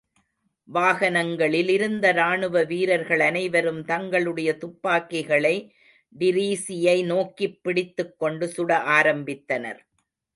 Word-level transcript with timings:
வாகனங்களிலிருந்த 0.73 2.11
ராணுவ 2.11 2.63
வீரர்கள் 2.63 3.19
அனைவரும் 3.19 3.83
தங்களுடைய 3.83 4.57
துப்பாக்கிகளை 4.57 5.75
டிரீஸியை 6.19 7.05
நோக்கிப் 7.05 7.59
பிடித்துக் 7.63 8.19
கொண்டு 8.19 8.47
சுட 8.47 8.71
ஆரம்பித்தனர். 8.99 9.79